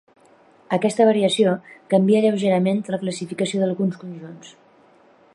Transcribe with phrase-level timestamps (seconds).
[0.77, 1.51] Aquesta variació
[1.93, 4.55] canvia lleugerament la classificació d'alguns conjunts.